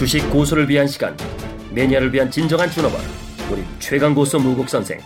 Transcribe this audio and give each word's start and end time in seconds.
주식 0.00 0.30
고수를 0.30 0.66
위한 0.66 0.86
시간 0.86 1.14
매니아를 1.74 2.10
위한 2.14 2.30
진정한 2.30 2.70
준업원 2.70 3.02
우리 3.52 3.62
최강 3.78 4.14
고수 4.14 4.38
무국 4.38 4.66
선생 4.66 4.98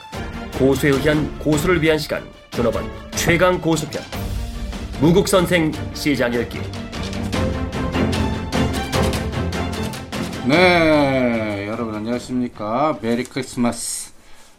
고수에 0.57 0.91
의한 0.91 1.37
고수를 1.41 1.83
위한 1.83 1.99
시간 1.99 2.23
준업원 2.53 2.89
최강 3.11 3.61
고수편 3.61 4.01
무국 5.01 5.27
선생 5.27 5.73
시장 5.95 6.33
열기 6.33 6.61
네, 10.47 11.67
여러분 11.67 11.97
안녕하십니까? 11.97 12.97
메리 13.03 13.25
크리스마스. 13.25 14.13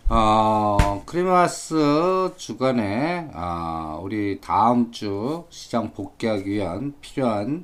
어, 0.09 1.01
크리스마스 1.05 2.33
주간에 2.35 3.29
어, 3.33 4.01
우리 4.03 4.41
다음 4.41 4.91
주 4.91 5.45
시장 5.49 5.93
복귀하기 5.93 6.49
위한 6.49 6.93
필요한 6.99 7.63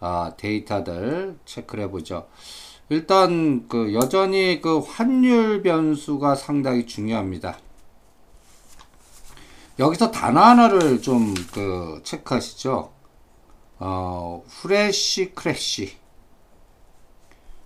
어, 0.00 0.32
데이터들 0.36 1.38
체크를 1.44 1.84
해보죠. 1.84 2.28
일단 2.88 3.68
그 3.68 3.94
여전히 3.94 4.60
그 4.60 4.80
환율 4.80 5.62
변수가 5.62 6.34
상당히 6.34 6.86
중요합니다. 6.86 7.58
여기서 9.78 10.10
단어 10.10 10.40
하나를 10.42 11.00
좀 11.00 11.34
그 11.52 12.00
체크하시죠. 12.04 12.92
어, 13.78 14.42
flash 14.46 15.32
crash. 15.34 15.96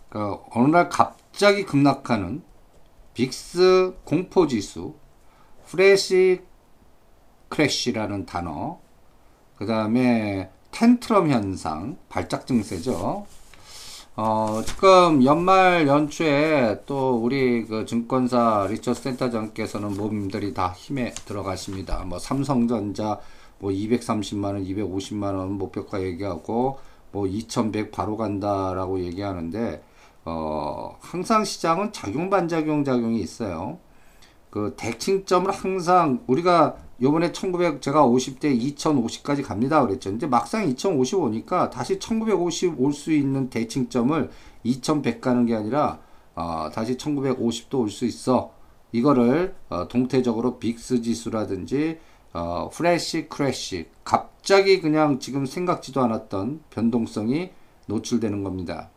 그 0.08 0.36
어느 0.52 0.68
날 0.68 0.88
갑자기 0.88 1.64
급락하는 1.64 2.42
VIX 3.14 3.96
공포 4.04 4.46
지수, 4.46 4.94
프레시 5.66 6.42
크래쉬라는 7.48 8.26
단어, 8.26 8.78
그 9.56 9.66
다음에 9.66 10.50
텐트럼 10.74 11.30
현상, 11.30 11.96
발작 12.08 12.48
증세죠. 12.48 13.26
어, 14.16 14.62
지금 14.66 15.24
연말 15.24 15.86
연초에 15.86 16.82
또 16.84 17.14
우리 17.14 17.64
그 17.64 17.86
증권사 17.86 18.66
리처 18.68 18.92
센터장께서는 18.92 19.96
모임들이 19.96 20.52
다 20.52 20.72
힘에 20.76 21.14
들어가십니다. 21.26 22.02
뭐 22.04 22.18
삼성전자 22.18 23.20
뭐 23.60 23.70
230만원, 23.70 24.66
250만원 24.68 25.50
목표가 25.50 26.02
얘기하고 26.02 26.80
뭐 27.12 27.28
2100 27.28 27.92
바로 27.92 28.16
간다라고 28.16 28.98
얘기하는데 28.98 29.80
어, 30.24 30.96
항상 31.00 31.44
시장은 31.44 31.92
작용 31.92 32.30
반작용 32.30 32.82
작용이 32.82 33.20
있어요. 33.20 33.78
그 34.50 34.74
대칭점을 34.76 35.52
항상 35.52 36.24
우리가 36.26 36.76
요번에 37.02 37.32
1900 37.32 37.82
제가 37.82 38.06
50대 38.06 38.58
2050까지 38.76 39.42
갑니다 39.42 39.84
그랬죠. 39.84 40.10
근데 40.10 40.26
막상 40.26 40.68
2050 40.68 41.18
오니까 41.20 41.70
다시 41.70 41.98
1950 41.98 42.80
올 42.80 42.92
수 42.92 43.12
있는 43.12 43.50
대칭점을 43.50 44.30
2100 44.62 45.20
가는 45.20 45.44
게 45.46 45.54
아니라 45.54 45.98
어, 46.34 46.68
다시 46.72 46.96
1950도 46.96 47.80
올 47.80 47.90
수 47.90 48.04
있어. 48.04 48.52
이거를 48.92 49.54
어, 49.70 49.88
동태적으로 49.88 50.58
VIX 50.58 51.02
지수라든지 51.02 51.98
어, 52.32 52.70
flash 52.72 53.28
crash 53.28 53.86
갑자기 54.04 54.80
그냥 54.80 55.18
지금 55.18 55.46
생각지도 55.46 56.00
않았던 56.02 56.62
변동성이 56.70 57.50
노출되는 57.86 58.44
겁니다. 58.44 58.90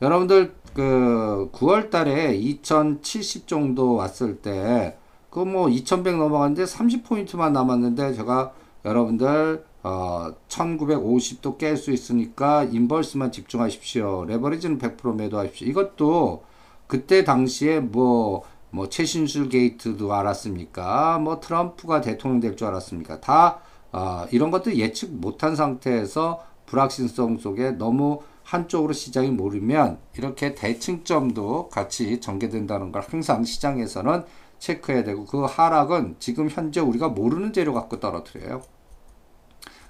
여러분들 0.00 0.54
그 0.74 1.50
9월 1.52 1.90
달에 1.90 2.34
2070 2.36 3.46
정도 3.46 3.94
왔을 3.94 4.40
때 4.40 4.96
그 5.30 5.40
뭐 5.40 5.68
2100 5.68 6.16
넘어갔는데 6.18 6.64
30포인트만 6.64 7.52
남았는데 7.52 8.14
제가 8.14 8.52
여러분들 8.84 9.64
어 9.82 10.32
1950도 10.48 11.56
깰 11.58 11.76
수 11.76 11.90
있으니까 11.92 12.64
인버스만 12.64 13.32
집중하십시오. 13.32 14.24
레버리지는 14.26 14.78
100% 14.78 15.14
매도하십시오. 15.16 15.68
이것도 15.68 16.44
그때 16.86 17.24
당시에 17.24 17.80
뭐뭐 17.80 18.42
뭐 18.70 18.88
최신술 18.88 19.48
게이트도 19.48 20.12
알았습니까? 20.12 21.18
뭐 21.18 21.40
트럼프가 21.40 22.00
대통령 22.00 22.40
될 22.40 22.56
줄 22.56 22.66
알았습니까? 22.68 23.20
다 23.20 23.60
어, 23.92 24.24
이런 24.32 24.50
것들 24.50 24.76
예측 24.78 25.12
못한 25.12 25.56
상태에서 25.56 26.44
불확실성 26.66 27.38
속에 27.38 27.72
너무 27.72 28.20
한쪽으로 28.44 28.92
시장이 28.92 29.30
모르면 29.30 29.98
이렇게 30.16 30.54
대칭점도 30.54 31.68
같이 31.68 32.20
전개된다는 32.20 32.92
걸 32.92 33.02
항상 33.02 33.44
시장에서는 33.44 34.24
체크해야 34.60 35.02
되고 35.02 35.24
그 35.24 35.44
하락은 35.44 36.16
지금 36.20 36.48
현재 36.48 36.80
우리가 36.80 37.08
모르는 37.08 37.52
재료 37.52 37.74
갖고 37.74 37.98
떨어뜨려요. 37.98 38.62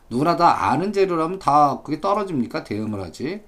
누구나 0.09 0.37
다 0.37 0.71
아는 0.71 0.93
재료라면 0.93 1.39
다 1.39 1.83
그게 1.83 2.01
떨어집니까? 2.01 2.65
대응을 2.65 3.01
하지. 3.03 3.43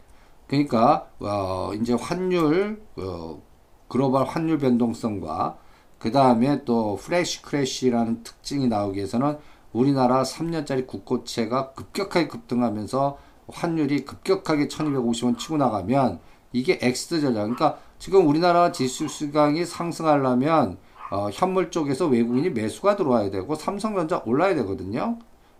그러니까 0.46 1.08
어 1.18 1.72
이제 1.74 1.94
환율 1.94 2.82
어 2.96 3.40
글로벌 3.88 4.26
환율 4.26 4.58
변동성과 4.58 5.56
그 5.98 6.12
다음에 6.12 6.64
또 6.64 6.96
flash 6.96 7.42
crash라는 7.42 8.22
특징이 8.22 8.68
나오기 8.68 8.98
위해서는 8.98 9.38
우리나라 9.72 10.22
3년짜리 10.22 10.86
국고채가 10.86 11.72
급격하게 11.72 12.28
급등하면서 12.28 13.18
환율이 13.48 14.04
급격하게 14.04 14.68
1250원 14.68 15.38
치고 15.38 15.56
나가면 15.56 16.20
이게 16.52 16.78
엑스 16.82 17.20
전략. 17.20 17.42
그러니까 17.42 17.78
지금 17.98 18.28
우리나라 18.28 18.72
지수 18.72 19.08
시장이 19.08 19.64
상승하려면 19.64 20.78
어, 21.12 21.28
현물 21.30 21.70
쪽에서 21.70 22.06
외국인이 22.06 22.48
매수가 22.48 22.96
들어와야 22.96 23.30
되고 23.30 23.54
삼성전자 23.54 24.22
올라야 24.24 24.54
되거든요. 24.54 25.18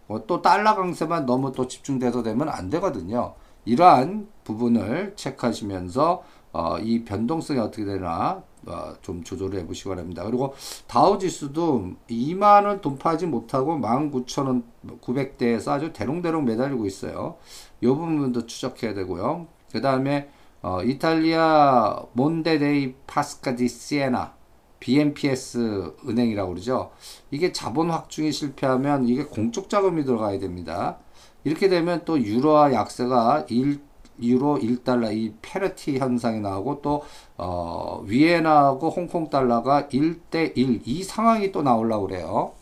어, 0.08 0.26
또 0.26 0.40
달러 0.40 0.74
강세만 0.74 1.26
너무 1.26 1.52
또 1.52 1.68
집중돼서 1.68 2.22
되면 2.22 2.48
안 2.48 2.70
되거든요. 2.70 3.34
이러한 3.66 4.28
부분을 4.44 5.12
체크하시면서 5.14 6.22
어, 6.54 6.78
이 6.78 7.04
변동성이 7.04 7.60
어떻게 7.60 7.84
되나 7.84 8.42
어, 8.64 8.94
좀 9.02 9.22
조절을 9.22 9.58
해보시기 9.60 9.90
바랍니다. 9.90 10.24
그리고 10.24 10.54
다우 10.86 11.18
지수도 11.18 11.90
2만원 12.08 12.80
돌파하지 12.80 13.26
못하고 13.26 13.74
19,000원 13.76 14.62
900대에서 15.02 15.72
아주 15.72 15.92
대롱대롱 15.92 16.46
매달리고 16.46 16.86
있어요. 16.86 17.36
이 17.82 17.86
부분도 17.86 18.46
추적해야 18.46 18.94
되고요. 18.94 19.48
그 19.70 19.82
다음에 19.82 20.30
어, 20.62 20.82
이탈리아 20.82 22.02
몬테 22.14 22.64
데이 22.64 22.94
파스키 23.06 23.54
디 23.54 23.68
시에나 23.68 24.40
BMPS 24.82 25.94
은행이라고 26.08 26.50
그러죠. 26.50 26.90
이게 27.30 27.52
자본 27.52 27.90
확충이 27.90 28.32
실패하면 28.32 29.06
이게 29.06 29.24
공적 29.24 29.70
자금이 29.70 30.04
들어가야 30.04 30.40
됩니다. 30.40 30.98
이렇게 31.44 31.68
되면 31.68 32.02
또 32.04 32.20
유로화 32.20 32.72
약세가 32.72 33.46
1 33.48 33.80
유로 34.20 34.58
1달러 34.58 35.16
이 35.16 35.34
parity 35.40 35.98
현상이 35.98 36.40
나오고 36.40 36.82
또 36.82 37.02
어, 37.38 38.02
위엔화하고 38.06 38.90
홍콩 38.90 39.30
달러가 39.30 39.86
1대 39.88 40.56
1 40.56 40.82
이 40.84 41.02
상황이 41.04 41.52
또 41.52 41.62
나오려고 41.62 42.08
그래요. 42.08 42.52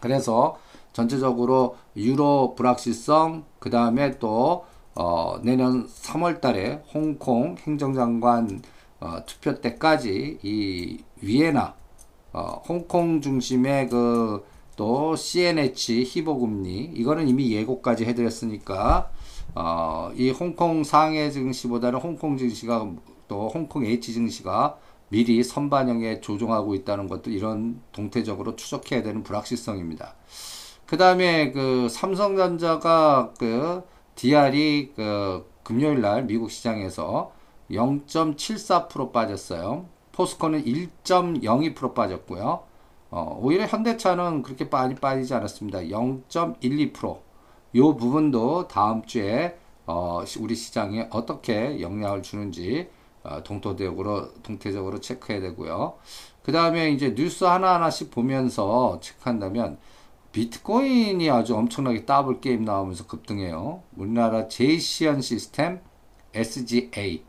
그래서 0.00 0.58
전체적으로 0.92 1.76
유로 1.96 2.54
불확실성 2.56 3.44
그 3.60 3.70
다음에 3.70 4.18
또 4.18 4.64
어, 4.96 5.38
내년 5.42 5.86
3월 5.86 6.40
달에 6.40 6.82
홍콩 6.92 7.56
행정장관 7.58 8.62
어, 9.00 9.24
투표 9.26 9.60
때까지 9.60 10.38
이 10.42 10.98
위에나 11.20 11.74
어, 12.32 12.62
홍콩 12.68 13.20
중심의 13.20 13.88
그 13.88 14.50
또 14.80 15.14
CNH 15.14 16.04
희보금리 16.04 16.92
이거는 16.94 17.28
이미 17.28 17.52
예고까지 17.52 18.06
해드렸으니까 18.06 19.10
어, 19.54 20.10
이 20.16 20.30
홍콩 20.30 20.84
상해 20.84 21.30
증시보다는 21.30 22.00
홍콩 22.00 22.38
증시가 22.38 22.90
또 23.28 23.50
홍콩 23.50 23.84
H 23.84 24.14
증시가 24.14 24.78
미리 25.10 25.44
선반영에 25.44 26.22
조종하고 26.22 26.74
있다는 26.74 27.08
것도 27.08 27.30
이런 27.30 27.82
동태적으로 27.92 28.56
추적해야 28.56 29.02
되는 29.02 29.22
불확실성입니다. 29.22 30.14
그 30.86 30.96
다음에 30.96 31.52
그 31.52 31.90
삼성전자가 31.90 33.34
그 33.38 33.82
DR이 34.14 34.92
그 34.96 35.46
금요일 35.62 36.00
날 36.00 36.24
미국 36.24 36.50
시장에서 36.50 37.32
0.74% 37.70 39.12
빠졌어요. 39.12 39.86
포스코는 40.12 40.64
1.02% 40.64 41.94
빠졌고요. 41.94 42.64
어, 43.10 43.38
오히려 43.42 43.66
현대차는 43.66 44.42
그렇게 44.42 44.64
많이 44.66 44.94
빠지지 44.94 45.34
않았습니다. 45.34 45.80
0.12%. 45.80 47.20
요 47.76 47.96
부분도 47.96 48.68
다음 48.68 49.04
주에 49.04 49.56
어, 49.86 50.22
우리 50.38 50.54
시장에 50.54 51.08
어떻게 51.10 51.80
영향을 51.80 52.22
주는지 52.22 52.88
어, 53.22 53.42
동토대적으로 53.42 54.32
동태적으로 54.42 55.00
체크해야 55.00 55.40
되고요. 55.40 55.94
그 56.42 56.52
다음에 56.52 56.90
이제 56.90 57.14
뉴스 57.14 57.44
하나하나씩 57.44 58.10
보면서 58.10 58.98
체크한다면 59.00 59.78
비트코인이 60.32 61.28
아주 61.30 61.56
엄청나게 61.56 62.06
더블 62.06 62.40
게임 62.40 62.64
나오면서 62.64 63.06
급등해요. 63.06 63.82
우리나라 63.96 64.48
제이씨현 64.48 65.20
시스템 65.22 65.80
SGA 66.34 67.24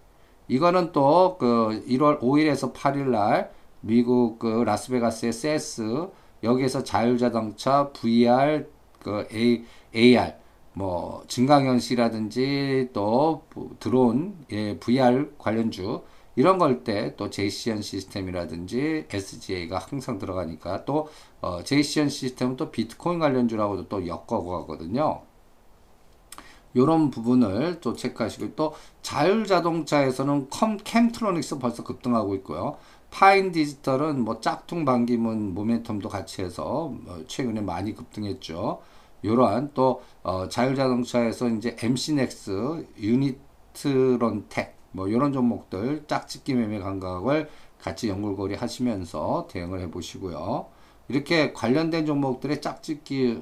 이거는 0.51 0.91
또 0.91 1.37
그 1.39 1.83
1월 1.87 2.19
5일에서 2.19 2.73
8일 2.73 3.09
날 3.09 3.51
미국 3.81 4.37
그 4.39 4.47
라스베가스의 4.65 5.31
CES 5.33 6.07
여기에서 6.43 6.83
자율자동차 6.83 7.91
VR 7.93 8.65
그 8.99 9.27
A, 9.33 9.63
AR 9.95 10.33
뭐 10.73 11.23
증강현실이라든지 11.27 12.89
또 12.93 13.43
드론, 13.79 14.35
예, 14.51 14.77
VR 14.79 15.31
관련주 15.37 16.01
이런 16.35 16.57
걸 16.57 16.83
때 16.83 17.15
또 17.17 17.29
제이씨현 17.29 17.81
시스템이라든지 17.81 19.05
SGA가 19.09 19.79
항상 19.79 20.17
들어가니까 20.17 20.85
또 20.85 21.09
어, 21.41 21.61
제이씨현 21.63 22.09
시스템은 22.09 22.55
또 22.57 22.71
비트코인 22.71 23.19
관련주라고도 23.19 23.87
또 23.89 24.07
엮어 24.07 24.25
가거든요. 24.25 25.21
요런 26.75 27.11
부분을 27.11 27.79
또 27.81 27.93
체크하시고 27.93 28.55
또 28.55 28.73
자율 29.01 29.45
자동차에서는 29.45 30.49
컴 30.49 30.77
켐트로닉스 30.77 31.59
벌써 31.59 31.83
급등하고 31.83 32.35
있고요. 32.35 32.77
파인 33.09 33.51
디지털은 33.51 34.23
뭐 34.23 34.39
짝퉁 34.39 34.85
반기문 34.85 35.53
모멘텀도 35.53 36.09
같이 36.09 36.41
해서 36.41 36.93
뭐 37.03 37.23
최근에 37.27 37.61
많이 37.61 37.93
급등했죠. 37.93 38.81
요러한 39.23 39.71
또 39.73 40.01
어, 40.23 40.47
자율 40.47 40.75
자동차에서 40.75 41.49
이제 41.49 41.75
MC넥스, 41.79 42.87
유니트론텍 42.97 44.77
뭐 44.93 45.07
이런 45.07 45.33
종목들 45.33 46.05
짝짓기 46.07 46.53
매매 46.53 46.79
감각을 46.79 47.49
같이 47.79 48.09
연결고리 48.09 48.55
하시면서 48.55 49.47
대응을 49.49 49.79
해 49.81 49.91
보시고요. 49.91 50.67
이렇게 51.07 51.51
관련된 51.51 52.05
종목들의 52.05 52.61
짝짓기 52.61 53.41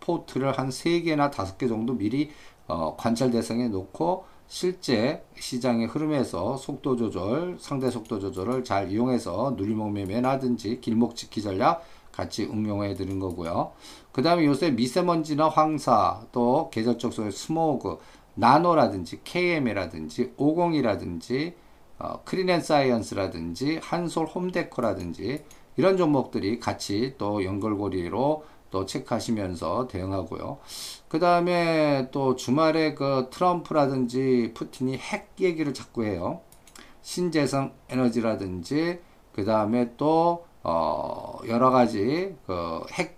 포트를 0.00 0.58
한 0.58 0.68
3개나 0.68 1.30
5개 1.30 1.68
정도 1.68 1.94
미리 1.94 2.30
어, 2.68 2.96
관찰 2.96 3.30
대상에 3.30 3.68
놓고 3.68 4.24
실제 4.48 5.24
시장의 5.38 5.88
흐름에서 5.88 6.56
속도 6.56 6.96
조절, 6.96 7.56
상대 7.58 7.90
속도 7.90 8.18
조절을 8.20 8.64
잘 8.64 8.90
이용해서 8.90 9.54
누리목 9.56 9.92
매매라든지 9.92 10.80
길목 10.80 11.16
지키 11.16 11.42
전략 11.42 11.84
같이 12.12 12.44
응용해 12.44 12.94
드린 12.94 13.18
거고요. 13.18 13.72
그 14.12 14.22
다음에 14.22 14.46
요새 14.46 14.70
미세먼지나 14.70 15.48
황사, 15.48 16.22
또 16.32 16.70
계절적 16.70 17.12
소의 17.12 17.32
스모그, 17.32 17.98
나노라든지 18.34 19.20
KM이라든지 19.24 20.34
오공이라든지 20.36 21.54
어, 21.98 22.20
크린앤사이언스라든지 22.24 23.80
한솔 23.82 24.26
홈데코라든지 24.26 25.44
이런 25.76 25.96
종목들이 25.96 26.58
같이 26.58 27.14
또 27.18 27.44
연결고리로 27.44 28.44
또 28.70 28.86
체크하시면서 28.86 29.88
대응하고요. 29.88 30.58
그 31.08 31.18
다음에 31.18 32.08
또 32.10 32.36
주말에 32.36 32.94
그 32.94 33.28
트럼프라든지 33.30 34.52
푸틴이 34.54 34.96
핵 34.98 35.30
얘기를 35.40 35.72
자꾸 35.74 36.04
해요. 36.04 36.40
신재생 37.02 37.72
에너지라든지 37.88 39.00
그 39.32 39.44
다음에 39.44 39.92
또 39.96 40.46
어, 40.62 41.38
여러 41.46 41.70
가지 41.70 42.34
그 42.46 42.82
핵 42.90 43.16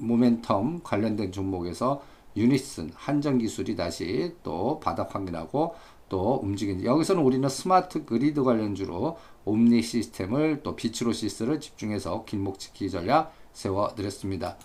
모멘텀 0.00 0.82
관련된 0.82 1.32
종목에서 1.32 2.02
유니슨 2.36 2.90
한전 2.94 3.38
기술이 3.38 3.76
다시 3.76 4.34
또 4.42 4.78
바닥 4.80 5.14
확인하고 5.14 5.74
또 6.08 6.40
움직인 6.42 6.84
여기서는 6.84 7.22
우리는 7.22 7.48
스마트 7.48 8.04
그리드 8.04 8.42
관련주로 8.42 9.18
옴니 9.44 9.82
시스템을 9.82 10.62
또 10.62 10.76
비츠로시스를 10.76 11.60
집중해서 11.60 12.24
길목 12.24 12.58
지키 12.58 12.90
전략 12.90 13.34
세워 13.58 13.88
드렸습니다. 13.96 14.56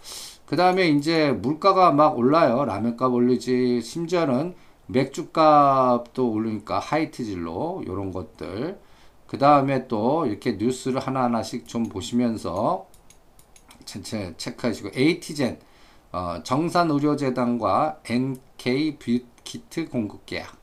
그 0.46 0.56
다음에 0.56 0.88
이제 0.88 1.32
물가가 1.32 1.92
막 1.92 2.16
올라요. 2.16 2.64
라면값 2.64 3.12
올리지 3.12 3.82
심지어는 3.82 4.54
맥주값도 4.86 6.30
오르니까 6.30 6.78
하이트진로 6.78 7.82
이런 7.88 8.12
것들 8.12 8.80
그 9.26 9.40
다음에 9.40 9.88
또 9.88 10.28
이렇게 10.28 10.54
뉴스를 10.54 11.00
하나하나씩 11.00 11.68
좀 11.68 11.90
보시면서 11.90 12.86
전체 13.84 14.36
체크하시고 14.38 14.92
에이티젠 14.94 15.60
어, 16.12 16.44
정산의료재단과 16.44 18.02
NK 18.06 19.00
뷰키트 19.00 19.90
공급 19.90 20.28
계약 20.28 20.56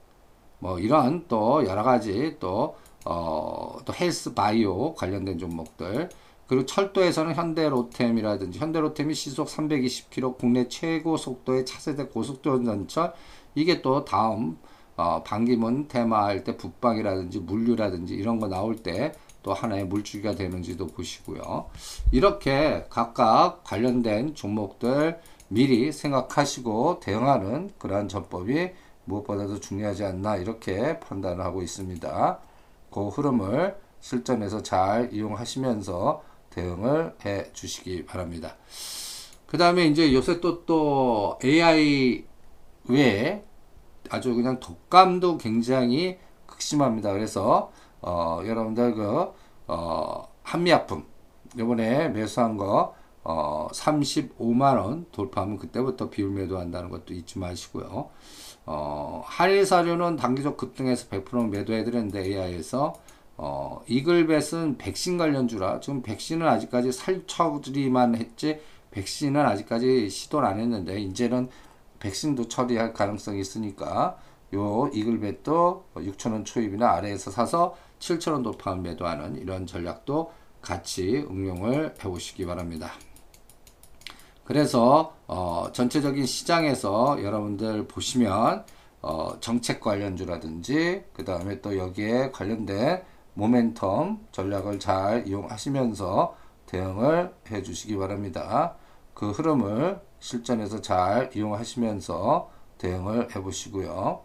뭐 0.60 0.78
이런 0.78 1.24
또 1.26 1.66
여러 1.66 1.82
가지 1.82 2.36
또 2.38 2.76
어, 3.04 3.78
또 3.84 3.92
헬스 3.92 4.34
바이오 4.34 4.94
관련된 4.94 5.38
종목들 5.38 6.10
그리고 6.50 6.66
철도에서는 6.66 7.34
현대로템이라든지 7.34 8.58
현대로템이 8.58 9.14
시속 9.14 9.48
320km 9.48 10.36
국내 10.36 10.68
최고 10.68 11.16
속도의 11.16 11.64
차세대 11.64 12.06
고속도로 12.08 12.64
전철 12.64 13.14
이게 13.54 13.80
또 13.80 14.04
다음 14.04 14.58
어, 14.96 15.22
반기문 15.22 15.88
테마할 15.88 16.44
때 16.44 16.56
북방이라든지 16.56 17.38
물류라든지 17.38 18.14
이런 18.14 18.38
거 18.38 18.48
나올 18.48 18.76
때 18.76 19.12
또 19.42 19.54
하나의 19.54 19.86
물줄기가 19.86 20.34
되는지도 20.34 20.86
보시고요. 20.88 21.70
이렇게 22.12 22.86
각각 22.90 23.64
관련된 23.64 24.34
종목들 24.34 25.20
미리 25.48 25.92
생각하시고 25.92 27.00
대응하는 27.00 27.70
그러한 27.78 28.08
전법이 28.08 28.70
무엇보다도 29.04 29.60
중요하지 29.60 30.04
않나 30.04 30.36
이렇게 30.36 31.00
판단을 31.00 31.44
하고 31.44 31.62
있습니다. 31.62 32.38
그 32.92 33.08
흐름을 33.08 33.76
실전에서 34.00 34.62
잘 34.62 35.12
이용하시면서 35.12 36.22
대응을 36.50 37.14
해 37.24 37.52
주시기 37.52 38.04
바랍니다. 38.06 38.56
그 39.46 39.58
다음에 39.58 39.86
이제 39.86 40.12
요새 40.12 40.40
또, 40.40 40.64
또 40.64 41.38
AI 41.44 42.24
외에 42.84 43.44
아주 44.08 44.34
그냥 44.34 44.60
독감도 44.60 45.38
굉장히 45.38 46.18
극심합니다. 46.46 47.12
그래서, 47.12 47.72
어, 48.00 48.40
여러분들 48.44 48.94
그, 48.94 49.32
어, 49.66 50.28
한미약품, 50.42 51.04
요번에 51.58 52.08
매수한 52.08 52.56
거, 52.56 52.94
어, 53.22 53.68
35만원 53.72 55.10
돌파하면 55.12 55.58
그때부터 55.58 56.10
비율 56.10 56.30
매도한다는 56.30 56.90
것도 56.90 57.14
잊지 57.14 57.38
마시고요. 57.38 58.10
어, 58.66 59.22
한일 59.24 59.66
사료는 59.66 60.16
단기적 60.16 60.56
급등해서 60.56 61.08
100% 61.08 61.48
매도해드렸는데 61.48 62.24
AI에서 62.24 62.94
어, 63.42 63.80
이글벳은 63.86 64.76
백신 64.76 65.16
관련주라 65.16 65.80
지금 65.80 66.02
백신은 66.02 66.46
아직까지 66.46 66.92
살처리만 66.92 68.14
했지 68.14 68.60
백신은 68.90 69.40
아직까지 69.40 70.10
시도를 70.10 70.46
안 70.46 70.60
했는데 70.60 71.00
이제는 71.00 71.48
백신도 72.00 72.48
처리할 72.48 72.92
가능성이 72.92 73.40
있으니까 73.40 74.18
요 74.52 74.90
이글벳도 74.92 75.84
6천원 75.94 76.44
초입이나 76.44 76.90
아래에서 76.90 77.30
사서 77.30 77.76
7천원 77.98 78.44
돌파한 78.44 78.82
매도하는 78.82 79.36
이런 79.36 79.66
전략도 79.66 80.30
같이 80.60 81.24
응용을 81.30 81.86
해 81.86 81.94
보시기 81.94 82.44
바랍니다. 82.44 82.92
그래서 84.44 85.14
어, 85.26 85.68
전체적인 85.72 86.26
시장에서 86.26 87.24
여러분들 87.24 87.88
보시면 87.88 88.66
어, 89.00 89.40
정책 89.40 89.80
관련주라든지 89.80 91.04
그 91.14 91.24
다음에 91.24 91.62
또 91.62 91.78
여기에 91.78 92.32
관련된 92.32 93.02
모멘텀 93.40 94.18
전략을 94.32 94.78
잘 94.78 95.26
이용하시면서 95.26 96.36
대응을 96.66 97.34
해 97.50 97.62
주시기 97.62 97.96
바랍니다. 97.96 98.76
그 99.14 99.30
흐름을 99.30 100.00
실전에서 100.20 100.80
잘 100.80 101.30
이용하시면서 101.34 102.50
대응을 102.78 103.34
해 103.34 103.42
보시고요. 103.42 104.22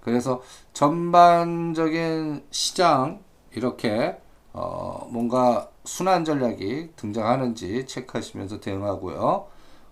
그래서 0.00 0.42
전반적인 0.72 2.44
시장 2.50 3.22
이렇게 3.52 4.18
어 4.52 5.06
뭔가 5.10 5.68
순환 5.84 6.24
전략이 6.24 6.90
등장하는지 6.96 7.86
체크하시면서 7.86 8.60
대응하고요. 8.60 9.46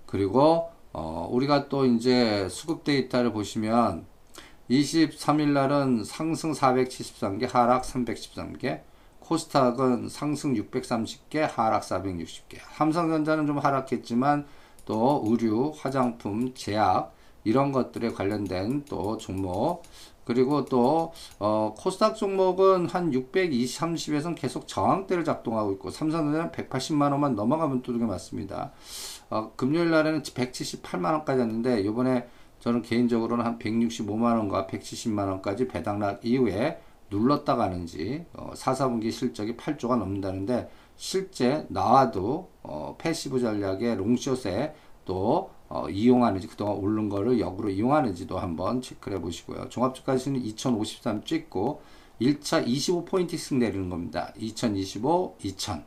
그리고 0.06 0.70
어 0.92 1.28
우리가 1.30 1.68
또 1.68 1.84
이제 1.84 2.48
수급 2.48 2.84
데이터를 2.84 3.32
보시면 3.32 4.06
23일 4.70 5.48
날은 5.52 6.04
상승 6.04 6.52
473개, 6.52 7.50
하락 7.50 7.84
313개, 7.84 8.82
코스닥은 9.20 10.08
상승 10.08 10.54
630개, 10.54 11.40
하락 11.40 11.82
460개. 11.82 12.58
삼성전자는 12.76 13.46
좀 13.46 13.58
하락했지만 13.58 14.46
또 14.84 15.22
의류, 15.26 15.72
화장품, 15.76 16.52
제약 16.54 17.14
이런 17.44 17.72
것들에 17.72 18.10
관련된 18.10 18.84
또 18.86 19.16
종목 19.16 19.82
그리고 20.24 20.66
또 20.66 21.12
어, 21.38 21.74
코스닥 21.76 22.16
종목은 22.16 22.88
한 22.88 23.14
620, 23.14 23.80
30에선 23.80 24.34
계속 24.36 24.68
저항대를 24.68 25.24
작동하고 25.24 25.72
있고 25.72 25.90
삼성전자는 25.90 26.52
180만 26.52 27.12
원만 27.12 27.34
넘어가면 27.34 27.80
뚜르게 27.80 28.04
맞습니다. 28.04 28.72
어, 29.30 29.52
금요일 29.56 29.90
날에는 29.90 30.22
178만 30.22 31.12
원까지 31.12 31.40
왔는데 31.40 31.80
이번에 31.80 32.28
저는 32.60 32.82
개인적으로는 32.82 33.44
한 33.44 33.58
165만원과 33.58 34.68
170만원까지 34.68 35.68
배당락 35.70 36.24
이후에 36.24 36.80
눌렀다 37.10 37.56
가는지 37.56 38.24
어, 38.34 38.52
4, 38.54 38.72
4분기 38.72 39.10
실적이 39.10 39.56
8조가 39.56 39.98
넘는다는데 39.98 40.68
실제 40.96 41.66
나와도 41.68 42.50
어, 42.62 42.96
passive 42.98 43.40
전략의 43.40 43.96
long 43.96 44.28
short에 44.28 44.74
또 45.04 45.50
어, 45.68 45.88
이용하는지 45.88 46.48
그동안 46.48 46.76
오른 46.76 47.08
거를 47.08 47.40
역으로 47.40 47.70
이용하는지도 47.70 48.38
한번 48.38 48.80
체크를 48.82 49.18
해 49.18 49.22
보시고요. 49.22 49.68
종합주가지수는 49.68 50.40
2053 50.40 51.24
찍고 51.24 51.82
1차 52.20 52.66
25포인트씩 52.66 53.56
내리는 53.56 53.88
겁니다. 53.88 54.32
2025, 54.36 55.36
2000 55.42 55.84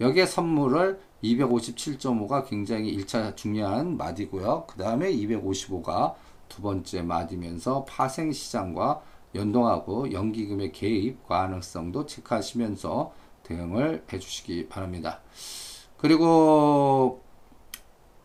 여기에 0.00 0.26
선물을 0.26 1.00
257.5가 1.22 2.48
굉장히 2.48 2.96
1차 2.96 3.36
중요한 3.36 3.96
마디고요. 3.96 4.64
그 4.66 4.76
다음에 4.76 5.12
255가 5.12 6.14
두 6.48 6.62
번째 6.62 7.02
마디면서 7.02 7.84
파생 7.84 8.32
시장과 8.32 9.02
연동하고 9.34 10.12
연기금의 10.12 10.72
개입 10.72 11.26
가능성도 11.26 12.06
체크하시면서 12.06 13.12
대응을 13.44 14.04
해주시기 14.12 14.68
바랍니다. 14.68 15.20
그리고 15.96 17.22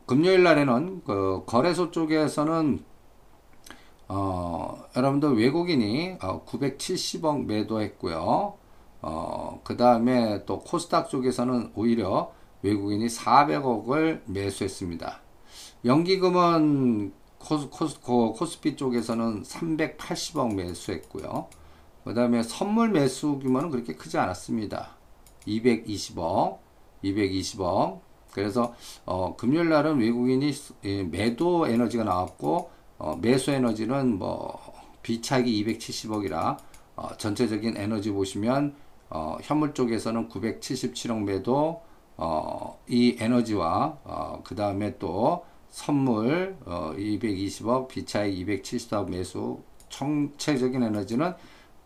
금요일 0.05 0.43
날에는 0.43 1.03
그 1.03 1.43
거래소 1.45 1.91
쪽에서는 1.91 2.83
어, 4.09 4.83
여러분들 4.95 5.37
외국인이 5.37 6.17
어, 6.21 6.45
970억 6.45 7.45
매도했고요. 7.45 8.53
어, 9.01 9.61
그 9.63 9.75
다음에 9.77 10.45
또 10.45 10.59
코스닥 10.59 11.09
쪽에서는 11.09 11.71
오히려 11.75 12.31
외국인이 12.61 13.07
400억을 13.07 14.21
매수했습니다. 14.25 15.21
연기금은 15.85 17.13
코스, 17.37 17.69
코스, 17.69 17.99
코스피 18.01 18.75
쪽에서는 18.75 19.43
380억 19.43 20.55
매수했고요. 20.55 21.47
그 22.03 22.13
다음에 22.13 22.41
선물 22.41 22.89
매수 22.89 23.39
규모는 23.39 23.69
그렇게 23.69 23.93
크지 23.93 24.17
않았습니다. 24.17 24.95
220억, 25.45 26.57
220억. 27.03 27.99
그래서 28.31 28.73
어, 29.05 29.35
금요일 29.35 29.69
날은 29.69 29.99
외국인이 29.99 30.51
예, 30.85 31.03
매도 31.03 31.67
에너지가 31.67 32.03
나왔고 32.03 32.69
어, 32.97 33.17
매수 33.21 33.51
에너지는 33.51 34.17
뭐 34.17 34.59
비차익이 35.03 35.65
270억이라 35.65 36.57
어, 36.95 37.17
전체적인 37.17 37.77
에너지 37.77 38.11
보시면 38.11 38.75
어, 39.09 39.37
현물 39.41 39.73
쪽에서는 39.73 40.29
977억 40.29 41.23
매도 41.23 41.81
어, 42.17 42.79
이 42.87 43.15
에너지와 43.19 43.99
어, 44.03 44.41
그 44.43 44.55
다음에 44.55 44.97
또 44.97 45.45
선물 45.69 46.57
어, 46.65 46.93
220억 46.97 47.87
비차익 47.87 48.47
270억 48.47 49.09
매수 49.09 49.61
총체적인 49.89 50.81
에너지는 50.83 51.33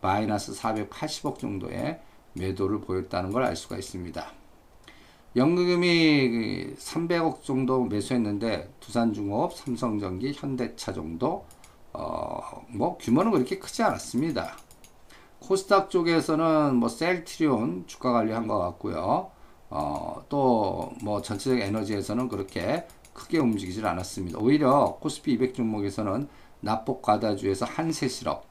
마이너스 0.00 0.52
480억 0.52 1.38
정도의 1.38 2.00
매도를 2.34 2.80
보였다는 2.80 3.30
걸 3.32 3.44
알 3.44 3.56
수가 3.56 3.76
있습니다. 3.76 4.26
연금이 5.36 6.74
300억 6.76 7.42
정도 7.42 7.84
매수했는데 7.84 8.72
두산중업, 8.80 9.54
삼성전기, 9.54 10.32
현대차 10.34 10.92
정도 10.92 11.46
어, 11.92 12.64
뭐 12.68 12.98
규모는 12.98 13.32
그렇게 13.32 13.58
크지 13.58 13.82
않았습니다. 13.82 14.56
코스닥 15.40 15.90
쪽에서는 15.90 16.76
뭐 16.76 16.88
셀트리온 16.88 17.84
주가 17.86 18.12
관리한 18.12 18.46
것 18.46 18.58
같고요. 18.58 19.30
어, 19.72 20.22
또 20.28 20.92
뭐 21.02 21.20
전체적 21.22 21.58
에너지에서는 21.60 22.28
그렇게 22.28 22.86
크게 23.12 23.38
움직이질 23.38 23.86
않았습니다. 23.86 24.38
오히려 24.38 24.96
코스피 25.00 25.32
200 25.32 25.54
종목에서는 25.54 26.28
납복 26.60 27.02
과다주에서 27.02 27.66
한세 27.66 28.08
실업 28.08 28.44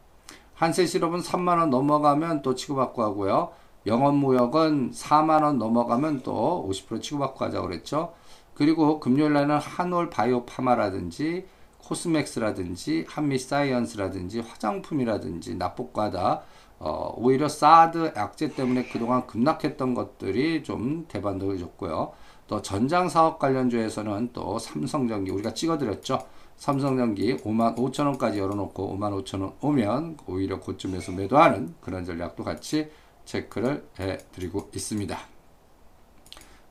한세 0.53 0.85
실업은 0.85 1.21
3만원 1.21 1.69
넘어가면 1.69 2.41
또 2.41 2.53
치고받고 2.55 3.01
하고요. 3.01 3.51
영업무역은 3.87 4.91
4만원 4.91 5.57
넘어가면 5.57 6.21
또 6.21 6.67
50% 6.69 7.01
치고받고 7.01 7.45
하자고 7.45 7.67
그랬죠. 7.67 8.13
그리고 8.53 8.99
금요일 8.99 9.33
날은 9.33 9.57
한올 9.57 10.09
바이오 10.09 10.45
파마라든지 10.45 11.47
코스맥스라든지 11.79 13.05
한미 13.07 13.39
사이언스라든지 13.39 14.41
화장품이라든지 14.41 15.55
납복과다 15.55 16.41
어, 16.83 17.13
오히려 17.15 17.47
사드 17.47 18.13
약재 18.15 18.55
때문에 18.55 18.85
그동안 18.85 19.27
급락했던 19.27 19.93
것들이 19.93 20.63
좀 20.63 21.05
대반등을 21.07 21.59
줬고요. 21.59 22.11
또 22.47 22.63
전장 22.63 23.07
사업 23.07 23.37
관련주에서는 23.37 24.31
또 24.33 24.57
삼성전기 24.57 25.29
우리가 25.29 25.53
찍어드렸죠. 25.53 26.25
삼성전기 26.57 27.37
5만 27.37 27.75
5천 27.77 28.07
원까지 28.07 28.39
열어놓고 28.39 28.97
5만 28.97 29.23
5천 29.23 29.41
원 29.41 29.53
오면 29.61 30.17
오히려 30.25 30.59
고점에서 30.59 31.11
매도하는 31.11 31.75
그런 31.81 32.03
전략도 32.03 32.43
같이 32.43 32.89
체크를 33.25 33.87
해드리고 33.99 34.71
있습니다. 34.73 35.15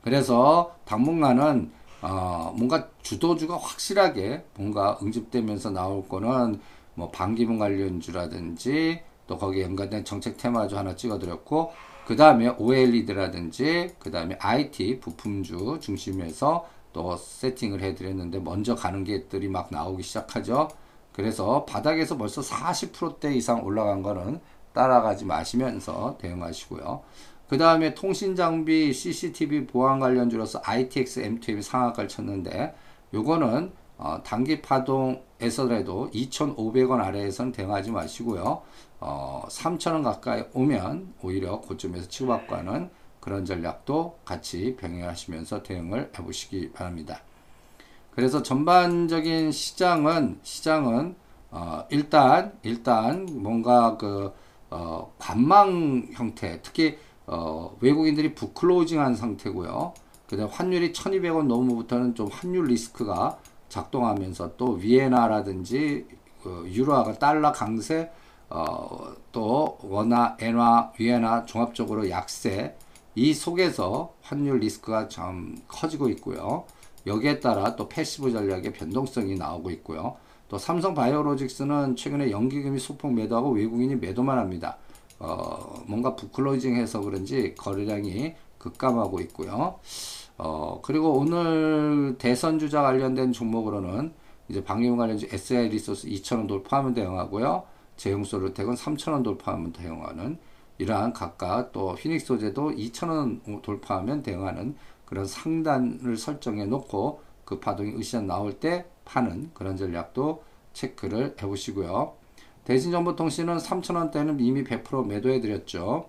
그래서 0.02 0.74
당분간은 0.86 1.70
어, 2.02 2.52
뭔가 2.56 2.88
주도주가 3.02 3.56
확실하게 3.56 4.44
뭔가 4.56 4.98
응집되면서 5.00 5.70
나올 5.70 6.08
거는 6.08 6.60
뭐 6.94 7.10
반기문 7.12 7.58
관련주라든지 7.60 9.02
또 9.30 9.38
거기에 9.38 9.62
연관된 9.62 10.04
정책 10.04 10.36
테마주 10.36 10.76
하나 10.76 10.96
찍어드렸고 10.96 11.72
그 12.04 12.16
다음에 12.16 12.48
OLED라든지 12.48 13.94
그 14.00 14.10
다음에 14.10 14.36
IT 14.40 14.98
부품주 14.98 15.78
중심에서 15.80 16.66
또 16.92 17.16
세팅을 17.16 17.80
해드렸는데 17.80 18.40
먼저 18.40 18.74
가는 18.74 19.04
게들이 19.04 19.46
막 19.46 19.68
나오기 19.70 20.02
시작하죠. 20.02 20.66
그래서 21.12 21.64
바닥에서 21.64 22.16
벌써 22.18 22.40
40%대 22.40 23.32
이상 23.32 23.64
올라간 23.64 24.02
거는 24.02 24.40
따라가지 24.72 25.24
마시면서 25.24 26.18
대응하시고요. 26.18 27.04
그 27.48 27.56
다음에 27.56 27.94
통신장비 27.94 28.92
CCTV 28.92 29.68
보안 29.68 30.00
관련주로서 30.00 30.60
ITX 30.64 31.22
M2이 31.22 31.62
상한가를 31.62 32.08
쳤는데 32.08 32.74
요거는 33.14 33.70
어, 33.98 34.20
단기 34.24 34.60
파동에서라도 34.60 36.10
2,500원 36.12 37.00
아래에선 37.00 37.52
대응하지 37.52 37.92
마시고요. 37.92 38.62
어, 39.00 39.42
3,000원 39.48 40.02
가까이 40.04 40.44
오면 40.52 41.14
오히려 41.22 41.60
고점에서 41.60 42.08
치고받고 42.08 42.54
하는 42.54 42.90
그런 43.20 43.44
전략도 43.44 44.20
같이 44.24 44.76
병행하시면서 44.78 45.62
대응을 45.62 46.12
해보시기 46.18 46.72
바랍니다. 46.72 47.20
그래서 48.12 48.42
전반적인 48.42 49.52
시장은 49.52 50.40
시장은 50.42 51.16
어, 51.50 51.84
일단 51.90 52.52
일단 52.62 53.26
뭔가 53.30 53.96
그 53.96 54.32
어, 54.70 55.12
관망 55.18 56.08
형태 56.12 56.60
특히 56.62 56.98
어, 57.26 57.76
외국인들이 57.80 58.34
부클로징한 58.34 59.14
상태고요. 59.14 59.94
그다음 60.28 60.48
환율이 60.48 60.92
1,200원 60.92 61.46
넘으부터는 61.46 62.14
좀 62.14 62.28
환율 62.28 62.66
리스크가 62.66 63.38
작동하면서 63.68 64.56
또 64.56 64.72
위엔화라든지 64.72 66.06
그 66.42 66.68
유로화가 66.70 67.14
달러 67.14 67.52
강세 67.52 68.10
어, 68.50 69.12
또 69.32 69.78
원화, 69.82 70.36
엔화, 70.40 70.92
위엔화 70.98 71.46
종합적으로 71.46 72.10
약세 72.10 72.76
이 73.14 73.32
속에서 73.32 74.12
환율 74.22 74.58
리스크가 74.58 75.08
참 75.08 75.56
커지고 75.68 76.08
있고요. 76.10 76.64
여기에 77.06 77.40
따라 77.40 77.76
또 77.76 77.88
passive 77.88 78.30
전략의 78.32 78.72
변동성이 78.72 79.36
나오고 79.36 79.70
있고요. 79.70 80.16
또 80.48 80.58
삼성 80.58 80.94
바이오로직스는 80.94 81.96
최근에 81.96 82.30
연기금이 82.30 82.78
소폭 82.80 83.14
매도하고 83.14 83.50
외국인이 83.50 83.94
매도만 83.96 84.36
합니다. 84.36 84.76
어, 85.20 85.82
뭔가 85.86 86.16
book 86.16 86.38
closing 86.38 86.76
해서 86.76 87.00
그런지 87.00 87.54
거래량이 87.54 88.34
급감하고 88.58 89.20
있고요. 89.20 89.78
어, 90.38 90.80
그리고 90.82 91.12
오늘 91.12 92.16
대선 92.18 92.58
주자 92.58 92.82
관련된 92.82 93.32
종목으로는 93.32 94.12
이제 94.48 94.64
방위문 94.64 94.98
관련주 94.98 95.28
SI 95.30 95.68
리소스 95.68 96.08
2,000원 96.08 96.48
돌파하면 96.48 96.94
대응하고요. 96.94 97.62
제용소르텍은 98.00 98.74
3,000원 98.74 99.22
돌파하면 99.22 99.72
대응하는 99.72 100.38
이러한 100.78 101.12
각각 101.12 101.72
또 101.72 101.92
휘닉스 101.92 102.26
소재도 102.26 102.70
2,000원 102.70 103.60
돌파하면 103.60 104.22
대응하는 104.22 104.74
그런 105.04 105.26
상단을 105.26 106.16
설정해 106.16 106.64
놓고 106.64 107.20
그 107.44 107.60
파동이 107.60 107.94
으쌰 107.98 108.22
나올 108.22 108.54
때 108.54 108.86
파는 109.04 109.50
그런 109.52 109.76
전략도 109.76 110.42
체크를 110.72 111.36
해 111.38 111.46
보시고요. 111.46 112.14
대신정보통신은 112.64 113.58
3,000원대는 113.58 114.40
이미 114.40 114.64
100% 114.64 115.06
매도해 115.06 115.40
드렸죠. 115.40 116.08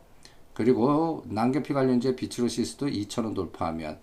그리고 0.53 1.23
난개피 1.25 1.73
관련주의 1.73 2.15
비트로시스도 2.15 2.87
2,000원 2.87 3.35
돌파하면 3.35 3.99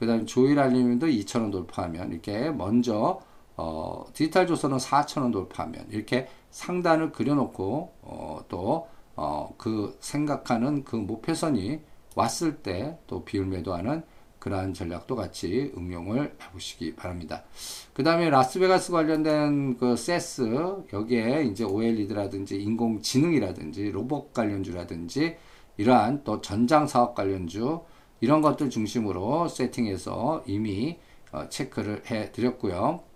그 0.00 0.06
다음에 0.06 0.24
조일 0.24 0.58
알림도 0.58 1.06
2,000원 1.06 1.52
돌파하면 1.52 2.12
이렇게 2.12 2.50
먼저 2.50 3.20
어, 3.58 4.04
디지털 4.14 4.46
조선은 4.46 4.78
4,000원 4.78 5.32
돌파하면 5.32 5.88
이렇게 5.90 6.28
상단을 6.50 7.12
그려놓고 7.12 7.92
어, 8.02 8.38
또 8.48 8.86
어, 9.16 9.52
그 9.58 9.96
생각하는 10.00 10.84
그 10.84 10.96
목표선이 10.96 11.80
왔을 12.14 12.56
때 12.56 12.98
또 13.06 13.24
비율 13.24 13.46
매도하는 13.46 14.02
그러한 14.38 14.72
전략도 14.72 15.16
같이 15.16 15.72
응용을 15.76 16.36
해보시기 16.40 16.94
바랍니다. 16.94 17.42
그 17.92 18.04
다음에 18.04 18.30
라스베가스 18.30 18.92
관련된 18.92 19.76
그 19.76 19.96
세스 19.96 20.84
여기에 20.92 21.44
이제 21.50 21.64
OLED라든지 21.64 22.56
인공지능이라든지 22.62 23.90
로봇 23.90 24.32
관련주라든지 24.32 25.36
이러한 25.76 26.22
또 26.22 26.40
전장 26.40 26.86
사업 26.86 27.16
관련주 27.16 27.80
이런 28.20 28.40
것들 28.40 28.70
중심으로 28.70 29.48
세팅해서 29.48 30.44
이미 30.46 30.98
어, 31.32 31.48
체크를 31.48 32.04
해 32.10 32.30
드렸고요. 32.32 33.07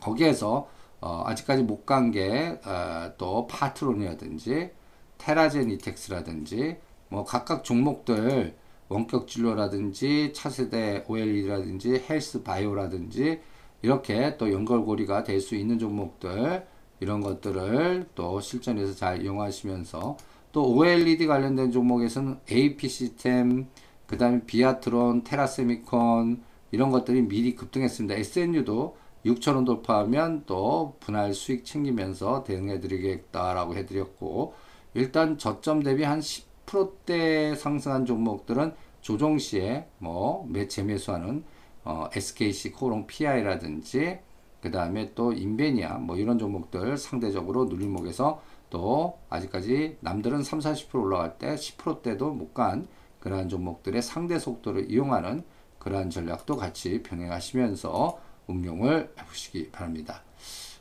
거기에서 0.00 0.68
어, 1.00 1.22
아직까지 1.26 1.62
못 1.62 1.84
간 1.86 2.10
게또 2.10 3.26
어, 3.26 3.46
파트론이라든지 3.46 4.70
테라젠 5.18 5.70
이텍스라든지 5.70 6.76
뭐 7.08 7.24
각각 7.24 7.64
종목들 7.64 8.56
원격 8.88 9.28
진료라든지 9.28 10.32
차세대 10.34 11.04
OLED라든지 11.08 12.04
헬스 12.08 12.42
바이오라든지 12.42 13.40
이렇게 13.82 14.36
또 14.38 14.52
연결고리가 14.52 15.24
될 15.24 15.40
수 15.40 15.54
있는 15.54 15.78
종목들 15.78 16.66
이런 17.00 17.20
것들을 17.20 18.08
또 18.14 18.40
실전에서 18.40 18.94
잘 18.94 19.22
이용하시면서 19.22 20.16
또 20.52 20.72
OLED 20.74 21.26
관련된 21.26 21.70
종목에서는 21.72 22.40
AP 22.50 22.88
시스템 22.88 23.66
그 24.06 24.16
다음에 24.16 24.40
비아트론, 24.46 25.24
테라세미콘 25.24 26.42
이런 26.70 26.90
것들이 26.90 27.22
미리 27.22 27.54
급등했습니다. 27.54 28.14
SNU도 28.14 28.96
6천원 29.26 29.66
돌파하면 29.66 30.44
또 30.46 30.96
분할 31.00 31.34
수익 31.34 31.64
챙기면서 31.64 32.44
대응해 32.44 32.80
드리겠다라고 32.80 33.74
해 33.76 33.84
드렸고 33.84 34.54
일단 34.94 35.36
저점 35.36 35.82
대비 35.82 36.04
한 36.04 36.20
10%대 36.20 37.54
상승한 37.54 38.06
종목들은 38.06 38.74
조정 39.00 39.38
시에 39.38 39.86
뭐 39.98 40.48
재매수하는 40.68 41.44
어, 41.84 42.08
SKC 42.12 42.72
코롱 42.72 43.06
PI라든지 43.06 44.18
그 44.60 44.70
다음에 44.70 45.12
또 45.14 45.32
인베니아 45.32 45.98
뭐 45.98 46.16
이런 46.16 46.38
종목들 46.38 46.96
상대적으로 46.96 47.66
눌림목에서 47.66 48.40
또 48.70 49.18
아직까지 49.28 49.98
남들은 50.00 50.42
3, 50.42 50.58
40% 50.58 51.00
올라갈 51.00 51.38
때 51.38 51.54
10%대도 51.54 52.32
못 52.32 52.54
간 52.54 52.88
그러한 53.20 53.48
종목들의 53.48 54.02
상대 54.02 54.38
속도를 54.38 54.88
이용하는 54.88 55.42
그러한 55.80 56.10
전략도 56.10 56.56
같이 56.56 57.02
병행하시면서 57.02 58.20
응용을 58.48 59.14
해보시기 59.18 59.70
바랍니다. 59.70 60.22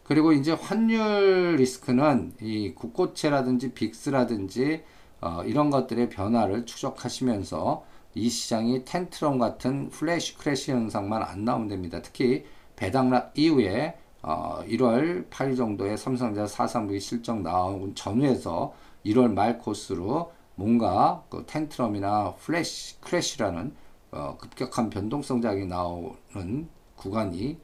그리고 0.04 0.34
이제 0.34 0.52
환율 0.52 1.56
리스크는 1.58 2.34
이 2.42 2.74
국고채라든지 2.76 3.74
VIX라든지 3.74 4.84
어, 5.22 5.44
이런 5.44 5.72
것들의 5.72 6.10
변화를 6.10 6.66
추적하시면서 6.66 7.84
이 8.14 8.30
시장이 8.30 8.86
tantrum 8.86 9.40
같은 9.40 9.90
flash 9.90 10.38
crash 10.38 10.72
현상만 10.72 11.24
안 11.24 11.44
나오면 11.44 11.68
됩니다. 11.68 12.02
특히 12.02 12.46
배당락 12.76 13.34
이후에 13.36 13.98
어, 14.22 14.64
1월 14.68 15.30
8일 15.30 15.58
정도에 15.58 15.98
삼성전자 15.98 16.48
사상부의 16.48 17.00
실적 17.00 17.42
나온 17.42 17.94
전후에서 17.96 18.74
1월 19.06 19.32
말 19.32 19.58
코스로 19.58 20.32
뭔가 20.56 21.24
그 21.30 21.44
tantrum이나 21.46 22.36
flash 22.36 23.02
crash라는 23.02 23.74
어, 24.12 24.38
급격한 24.40 24.90
변동성 24.90 25.42
장이 25.42 25.66
나오는 25.66 26.70
구간이 26.96 27.58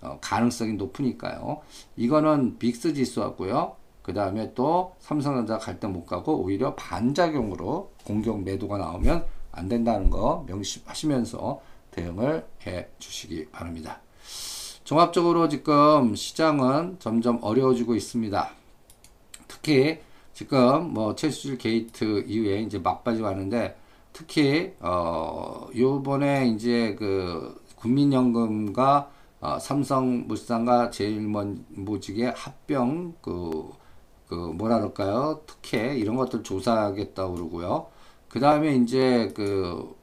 어, 0.00 0.18
가능성이 0.20 0.74
높으니까요. 0.74 1.60
이거는 1.96 2.58
VIX 2.58 2.94
지수하고요. 2.94 3.76
그 4.02 4.14
다음에 4.14 4.54
또 4.54 4.94
삼성전자 5.00 5.58
갈 5.58 5.80
때 5.80 5.88
못 5.88 6.06
가고 6.06 6.38
오히려 6.42 6.74
반작용으로 6.76 7.90
공격 8.04 8.42
매도가 8.42 8.78
나오면 8.78 9.26
안 9.52 9.68
된다는 9.68 10.08
거 10.08 10.44
명심하시면서 10.48 11.60
대응을 11.90 12.46
해 12.66 12.88
주시기 12.98 13.48
바랍니다. 13.50 14.00
종합적으로 14.84 15.48
지금 15.48 16.14
시장은 16.14 16.96
점점 17.00 17.38
어려워지고 17.42 17.94
있습니다. 17.96 18.50
특히 19.48 19.98
지금 20.32 20.94
뭐 20.94 21.14
최수질 21.14 21.58
게이트 21.58 22.24
이후에 22.26 22.60
이제 22.62 22.78
막바지 22.78 23.20
가는데 23.20 23.76
특히 24.12 24.72
어 24.80 25.68
요번에 25.76 26.46
이제 26.48 26.94
그 26.98 27.60
국민연금과 27.78 29.10
어, 29.40 29.58
삼성물산과 29.58 30.90
제일모직의 30.90 32.32
합병 32.36 33.14
그, 33.22 33.70
그 34.26 34.34
뭐라 34.34 34.78
그럴까요? 34.78 35.42
특혜 35.46 35.96
이런 35.96 36.16
것들 36.16 36.42
조사하겠다고 36.42 37.34
그러고요. 37.34 37.86
그 38.28 38.40
다음에 38.40 38.74
이제 38.74 39.32
그 39.34 39.96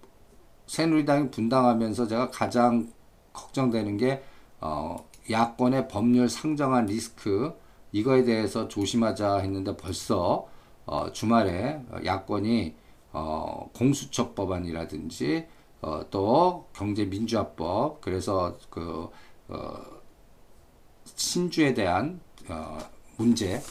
새누리당이 0.67 1.31
분당하면서 1.31 2.07
제가 2.07 2.31
가장 2.31 2.91
걱정되는 3.33 3.97
게 3.97 4.23
어, 4.61 4.95
야권의 5.29 5.87
법률 5.89 6.29
상정한 6.29 6.85
리스크 6.85 7.53
이거에 7.91 8.23
대해서 8.23 8.67
조심하자 8.67 9.37
했는데 9.37 9.75
벌써 9.75 10.47
어, 10.85 11.11
주말에 11.11 11.81
야권이 12.03 12.75
어, 13.11 13.69
공수처 13.73 14.33
법안이라든지 14.33 15.47
어, 15.85 16.03
또 16.09 16.65
경제민주화법 16.73 18.01
그래서 18.01 18.57
그 18.71 19.07
어, 19.47 19.81
신주에 21.05 21.75
대한 21.75 22.19
어, 22.49 22.79
문제. 23.17 23.61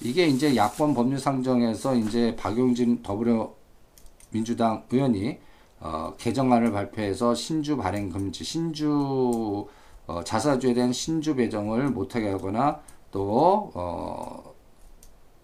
이게 0.00 0.26
이제 0.26 0.56
야권 0.56 0.94
법률 0.94 1.18
상정에서 1.18 1.94
이제 1.94 2.34
박용진 2.36 3.02
더불어민주당 3.02 4.86
의원이 4.90 5.38
어, 5.80 6.14
개정안을 6.16 6.72
발표해서 6.72 7.34
신주 7.34 7.76
발행 7.76 8.08
금지, 8.08 8.44
신주 8.44 9.66
어, 10.06 10.24
자사주에 10.24 10.72
대한 10.72 10.90
신주 10.94 11.34
배정을 11.34 11.90
못하게 11.90 12.30
하거나 12.30 12.80
또 13.10 13.70
어, 13.74 14.47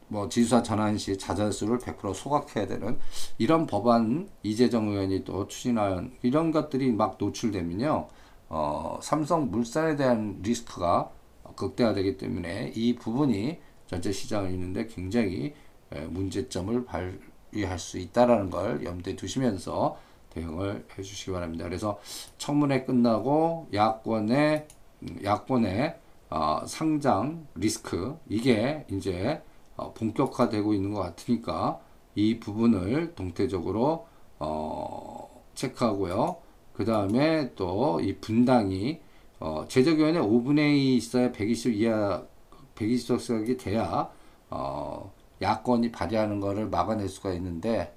뭐 0.08 0.28
지수사 0.28 0.62
전환 0.62 0.98
시 0.98 1.16
자잘수를 1.16 1.78
100% 1.78 2.14
소각해야 2.14 2.66
되는 2.66 2.98
이런 3.38 3.66
법안 3.66 4.28
이재정 4.42 4.88
의원이 4.88 5.24
또 5.24 5.48
추진한 5.48 6.12
이런 6.22 6.50
것들이 6.50 6.92
막 6.92 7.16
노출되면요. 7.18 8.08
어, 8.50 8.98
삼성 9.02 9.50
물산에 9.50 9.96
대한 9.96 10.38
리스크가 10.42 11.10
극대화되기 11.56 12.16
때문에 12.18 12.72
이 12.74 12.94
부분이 12.94 13.58
전체 13.86 14.12
시장을 14.12 14.50
있는데 14.50 14.86
굉장히 14.86 15.54
문제점을 16.08 16.84
발휘할 16.84 17.78
수 17.78 17.98
있다라는 17.98 18.50
걸 18.50 18.84
염두에 18.84 19.16
두시면서 19.16 19.96
대응을 20.30 20.86
해 20.98 21.02
주시기 21.02 21.30
바랍니다. 21.30 21.64
그래서 21.64 21.98
청문회 22.38 22.84
끝나고 22.84 23.68
야권의 23.72 24.66
야권의 25.22 25.96
어, 26.30 26.62
상장 26.66 27.46
리스크 27.54 28.18
이게 28.28 28.86
이제 28.90 29.42
어, 29.76 29.92
본격화되고 29.94 30.74
있는 30.74 30.92
것 30.92 31.00
같으니까 31.00 31.80
이 32.14 32.38
부분을 32.38 33.14
동태적으로 33.14 34.06
어, 34.38 35.44
체크하고요. 35.54 36.37
그 36.72 36.84
다음에 36.84 37.54
또 37.54 38.00
이 38.02 38.16
분당이 38.16 39.00
어, 39.40 39.64
제적위원회 39.68 40.20
5분의 40.20 40.76
2 40.76 40.96
있어야 40.96 41.32
120 41.32 41.74
이하 41.74 42.24
120석이 42.74 43.58
돼야 43.58 44.10
어, 44.50 45.12
야권이 45.42 45.92
발의하는 45.92 46.40
것을 46.40 46.68
막아낼 46.68 47.08
수가 47.08 47.32
있는데 47.34 47.94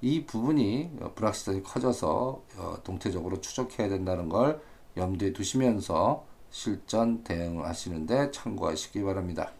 이 0.00 0.24
부분이 0.26 0.90
불확실성이 1.14 1.62
커져서 1.62 2.42
어, 2.58 2.76
동태적으로 2.84 3.40
추적해야 3.40 3.88
된다는 3.88 4.28
걸 4.28 4.60
염두에 4.96 5.32
두시면서 5.32 6.24
실전 6.50 7.24
대응하시는데 7.24 8.30
참고하시기 8.32 9.02
바랍니다. 9.02 9.50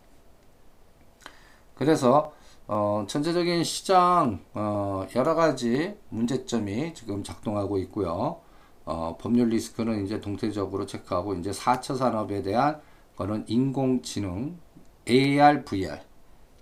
그래서 1.75 2.33
어, 2.69 3.05
전체적인 3.09 3.65
시장 3.65 4.41
어, 4.55 5.07
여러 5.17 5.35
가지 5.35 5.97
문제점이 6.11 6.95
지금 6.95 7.23
작동하고 7.23 7.79
있고요. 7.79 8.41
어, 8.85 9.17
법률 9.21 9.49
리스크는 9.49 10.05
이제 10.05 10.21
동태적으로 10.21 10.87
체크하고 10.87 11.35
이제 11.35 11.51
4차 11.51 11.97
산업에 11.97 12.43
대한 12.43 12.81
거는 13.17 13.45
인공지능 13.47 14.59
AR, 15.09 15.65
VR, 15.65 16.01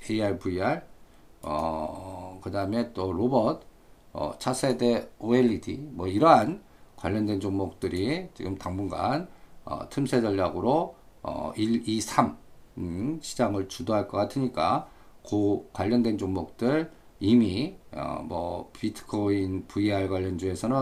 AR, 0.08 0.38
VR, 0.38 0.80
어, 1.42 2.40
그 2.42 2.50
다음에 2.50 2.92
또 2.92 3.12
로봇, 3.12 3.62
어, 4.12 4.32
차세대 4.38 5.10
OLED, 5.18 5.90
뭐 5.92 6.08
이러한 6.08 6.62
관련된 6.96 7.40
종목들이 7.40 8.28
지금 8.34 8.56
당분간 8.58 9.28
어, 9.64 9.88
틈새 9.88 10.20
전략으로 10.20 10.96
어, 11.22 11.52
1, 11.56 11.88
2, 11.88 12.00
3 12.00 12.36
음, 12.78 13.18
시장을 13.22 13.68
주도할 13.68 14.08
것 14.08 14.16
같으니까 14.16 14.88
그 15.28 15.68
관련된 15.72 16.18
종목들 16.18 16.90
이미 17.20 17.76
어, 17.92 18.22
뭐 18.22 18.70
비트코인 18.72 19.66
VR 19.68 20.08
관련주에서는 20.08 20.76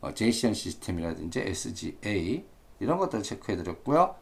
어, 0.00 0.14
제이씨현 0.14 0.52
시스템이라든지 0.52 1.40
SGA 1.40 2.44
이런 2.80 2.98
것들 2.98 3.22
체크해 3.22 3.56
드렸고요. 3.56 4.16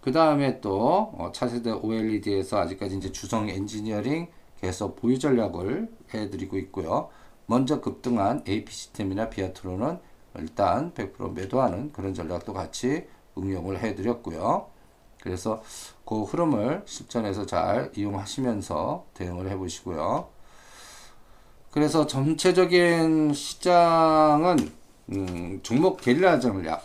그 0.00 0.12
다음에 0.12 0.60
또 0.60 1.12
어, 1.16 1.30
차세대 1.32 1.70
OLED에서 1.70 2.58
아직까지 2.58 2.96
이제 2.96 3.12
주성 3.12 3.48
엔지니어링 3.48 4.28
계속 4.60 4.96
보유 4.96 5.18
전략을 5.18 5.88
해 6.14 6.30
드리고 6.30 6.58
있고요. 6.58 7.10
먼저 7.46 7.80
급등한 7.80 8.42
AP 8.48 8.72
시스템이나 8.72 9.30
비아트론은 9.30 9.98
일단 10.36 10.92
100% 10.92 11.32
매도하는 11.32 11.92
그런 11.92 12.14
전략도 12.14 12.52
같이 12.52 13.06
응용을 13.36 13.82
해 13.82 13.94
드렸고요. 13.94 14.68
그래서 15.20 15.62
그 16.04 16.22
흐름을 16.22 16.82
실전에서 16.86 17.46
잘 17.46 17.92
이용하시면서 17.94 19.06
대응을 19.14 19.50
해 19.50 19.56
보시고요. 19.56 20.28
그래서 21.70 22.06
전체적인 22.06 23.34
시장은 23.34 24.72
음, 25.10 25.60
종목 25.62 26.00
게릴라 26.00 26.38
전략 26.40 26.84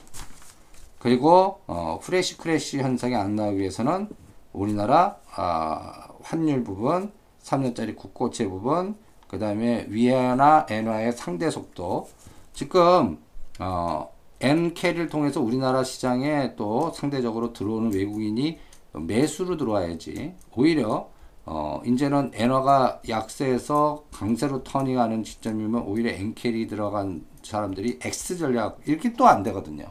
그리고 0.99 1.61
어, 1.67 1.99
flash 2.01 2.37
crash 2.37 2.79
현상이 2.79 3.15
안 3.15 3.35
나오기 3.35 3.59
위해서는 3.59 4.09
우리나라 4.53 5.17
아, 5.35 6.07
환율 6.21 6.63
부분 6.63 7.11
3년짜리 7.43 7.95
국고채 7.95 8.47
부분 8.47 8.95
그 9.33 9.39
다음에 9.39 9.87
위안화나 9.89 10.67
엔화의 10.69 11.13
상대 11.13 11.49
속도. 11.49 12.07
지금 12.53 13.17
어, 13.59 14.12
N 14.43 14.73
캐리를 14.73 15.07
통해서 15.07 15.39
우리나라 15.41 15.85
시장에 15.85 16.55
또 16.57 16.91
상대적으로 16.91 17.53
들어오는 17.53 17.93
외국인이 17.93 18.59
매수로 18.91 19.55
들어와야지. 19.55 20.35
오히려 20.55 21.09
어, 21.45 21.81
이제는 21.85 22.31
엔화가 22.33 23.03
약세에서 23.07 24.03
강세로 24.11 24.63
turning하는 24.63 25.23
시점이면 25.23 25.83
오히려 25.83 26.11
carry 26.35 26.67
들어간 26.67 27.25
사람들이 27.41 27.99
exit 28.01 28.37
전략 28.37 28.79
이렇게 28.85 29.13
또 29.13 29.27
안 29.27 29.43
되거든요. 29.43 29.85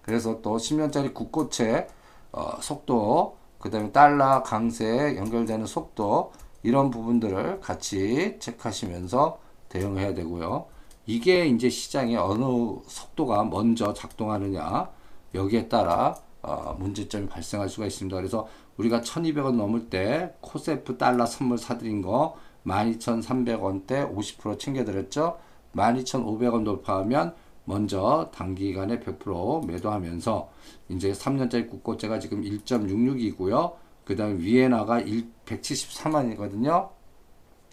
그래서 0.00 0.40
또 0.40 0.56
10년짜리 0.56 1.12
국고채 1.12 1.86
어, 2.32 2.58
속도, 2.62 3.36
그 3.58 3.70
다음에 3.70 3.92
달러 3.92 4.42
강세 4.42 5.14
연결되는 5.16 5.66
속도 5.66 6.32
이런 6.62 6.90
부분들을 6.90 7.60
같이 7.60 8.36
체크하시면서 8.40 9.38
대응해야 9.68 10.14
되고요. 10.14 10.66
이게 11.06 11.46
이제 11.46 11.68
시장에 11.68 12.16
어느 12.16 12.42
속도가 12.86 13.44
먼저 13.44 13.92
작동하느냐 13.92 14.90
여기에 15.34 15.68
따라 15.68 16.16
어, 16.42 16.76
문제점이 16.78 17.28
발생할 17.28 17.68
수가 17.68 17.86
있습니다. 17.86 18.16
그래서 18.16 18.48
우리가 18.76 19.00
1200원 19.00 19.56
넘을 19.56 19.88
때 19.88 20.34
코세프 20.40 20.98
달러 20.98 21.26
선물 21.26 21.58
사드린 21.58 22.02
거 22.02 22.36
12,300원대 22.66 24.14
50% 24.14 24.58
챙겨드렸죠. 24.58 25.38
12,500원 25.74 26.64
돌파하면 26.64 27.34
먼저 27.64 28.30
단기간에 28.34 29.00
100% 29.00 29.66
매도하면서 29.66 30.50
이제 30.90 31.12
3년짜리 31.12 31.68
국고채가 31.70 32.18
지금 32.18 32.42
1.66이고요. 32.42 33.74
그 34.04 34.16
다음에 34.16 34.38
위에나가 34.38 35.00
173원이거든요. 35.46 36.90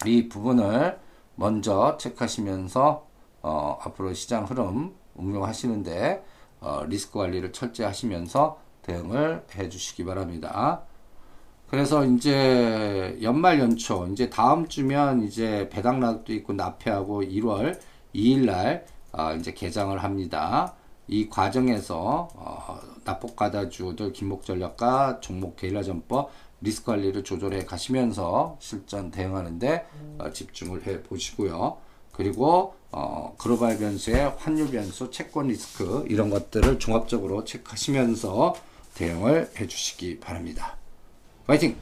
이 0.05 0.29
부분을 0.29 0.99
먼저 1.35 1.97
체크하시면서 1.97 3.10
어, 3.41 3.79
앞으로 3.81 4.13
시장 4.13 4.45
흐름 4.45 4.93
응용하시는데 5.19 6.23
어, 6.61 6.83
리스크 6.87 7.19
관리를 7.19 7.51
철저히 7.51 7.87
하시면서 7.87 8.59
대응을 8.83 9.45
해 9.55 9.69
주시기 9.69 10.05
바랍니다. 10.05 10.81
그래서 11.67 12.05
이제 12.05 13.17
연말 13.21 13.59
연초 13.59 14.07
이제 14.07 14.29
다음 14.29 14.67
주면 14.67 15.23
이제 15.23 15.69
배당락도 15.71 16.33
있고 16.33 16.53
납회하고 16.53 17.23
1월 17.23 17.79
2일 18.13 18.45
날 18.45 18.85
어, 19.13 19.33
이제 19.35 19.53
개장을 19.53 19.97
합니다. 20.03 20.73
이 21.07 21.29
과정에서 21.29 22.29
어, 22.35 22.79
납폭가다주들 23.05 24.13
김목전략과 24.13 25.19
종목 25.21 25.55
게일라전법 25.55 26.31
리스크 26.61 26.91
관리를 26.91 27.23
조절해 27.23 27.65
가시면서 27.65 28.57
실전 28.59 29.09
대응하는데 29.11 29.87
어, 30.19 30.29
집중을 30.31 30.85
해 30.85 31.01
보시고요. 31.03 31.77
그리고 32.21 32.75
어, 32.91 33.33
글로벌 33.39 33.79
변수의 33.79 34.35
환율 34.37 34.69
변수, 34.69 35.09
채권 35.09 35.47
리스크 35.47 36.05
이런 36.07 36.29
것들을 36.29 36.77
종합적으로 36.77 37.45
체크하시면서 37.45 38.55
대응을 38.93 39.49
해 39.57 39.67
주시기 39.67 40.19
바랍니다. 40.19 40.77
파이팅! 41.47 41.75